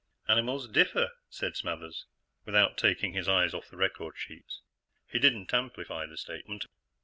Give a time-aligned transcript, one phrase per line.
[0.27, 2.07] "Animals differ," said Smathers,
[2.43, 4.63] without taking his eyes off the record sheets.
[5.05, 6.65] He didn't amplify the statement.